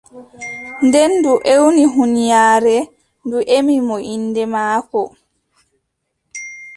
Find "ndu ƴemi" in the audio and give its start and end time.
3.25-3.75